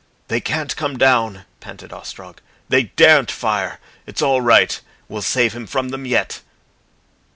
[0.29, 2.39] "They can't come down," panted Ostrog.
[2.69, 3.79] "They daren't fire.
[4.07, 4.81] It's all right.
[5.07, 6.41] We'll save him from them yet."